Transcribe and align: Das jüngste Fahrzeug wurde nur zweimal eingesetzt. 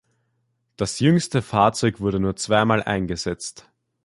Das 0.77 0.99
jüngste 0.99 1.43
Fahrzeug 1.43 1.99
wurde 1.99 2.19
nur 2.19 2.35
zweimal 2.35 2.81
eingesetzt. 2.81 3.69